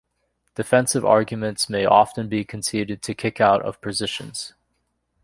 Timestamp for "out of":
3.39-3.79